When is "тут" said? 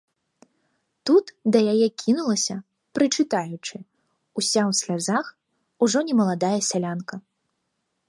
1.09-1.25